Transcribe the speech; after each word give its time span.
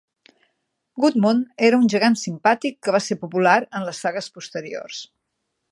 Gudmund 1.03 1.61
era 1.67 1.79
un 1.81 1.85
gegant 1.95 2.17
simpàtic 2.23 2.81
que 2.87 2.97
va 2.99 3.05
ser 3.09 3.21
popular 3.27 3.57
en 3.81 3.87
les 3.91 4.05
sagues 4.07 4.35
posteriors. 4.39 5.09